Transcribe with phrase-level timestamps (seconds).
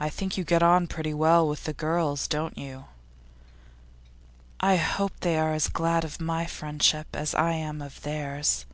[0.00, 2.86] 'I think you get on pretty well with the girls, don't you?'
[4.60, 8.64] 'I hope they are as glad of my friendship as I am of theirs.